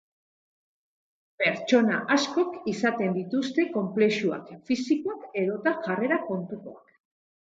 [1.41, 6.99] Pertsona askok izaten dituzte konplexuak, fisikoak edota jarrera kontukoak.